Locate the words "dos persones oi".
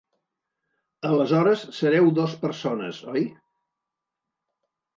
2.21-3.23